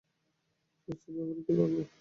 [0.81, 1.81] সোর্সের ব্যাপারে কী করবে?